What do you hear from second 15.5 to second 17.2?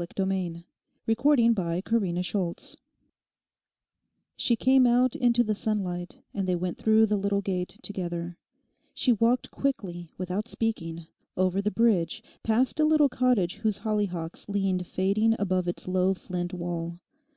its low flint wall.